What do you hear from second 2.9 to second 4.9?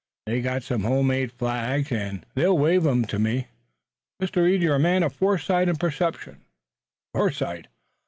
to me." "Mr. Reed, you're a